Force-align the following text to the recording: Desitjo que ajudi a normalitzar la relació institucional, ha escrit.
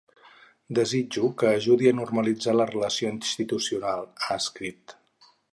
Desitjo 0.79 1.25
que 1.41 1.51
ajudi 1.57 1.91
a 1.91 1.93
normalitzar 2.01 2.57
la 2.57 2.69
relació 2.73 3.15
institucional, 3.19 4.11
ha 4.29 4.43
escrit. 4.45 5.01